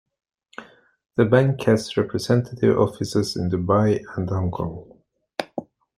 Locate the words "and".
4.17-4.27